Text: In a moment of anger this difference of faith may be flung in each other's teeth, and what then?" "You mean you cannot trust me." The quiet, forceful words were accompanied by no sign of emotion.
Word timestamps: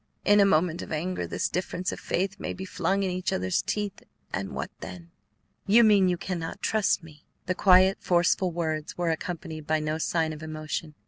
In 0.25 0.39
a 0.39 0.45
moment 0.45 0.81
of 0.81 0.91
anger 0.91 1.27
this 1.27 1.47
difference 1.47 1.91
of 1.91 1.99
faith 1.99 2.39
may 2.39 2.53
be 2.53 2.65
flung 2.65 3.03
in 3.03 3.11
each 3.11 3.31
other's 3.31 3.61
teeth, 3.61 4.01
and 4.33 4.49
what 4.55 4.71
then?" 4.79 5.11
"You 5.67 5.83
mean 5.83 6.07
you 6.09 6.17
cannot 6.17 6.59
trust 6.59 7.03
me." 7.03 7.23
The 7.45 7.53
quiet, 7.53 7.99
forceful 8.01 8.51
words 8.51 8.97
were 8.97 9.11
accompanied 9.11 9.67
by 9.67 9.79
no 9.79 9.99
sign 9.99 10.33
of 10.33 10.41
emotion. 10.41 10.95